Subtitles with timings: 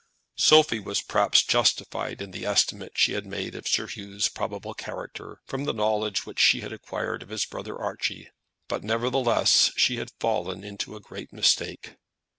[0.39, 5.39] Sophie was perhaps justified in the estimate she had made of Sir Hugh's probable character
[5.45, 8.31] from the knowledge which she had acquired of his brother Archie;
[8.67, 11.97] but, nevertheless, she had fallen into a great mistake.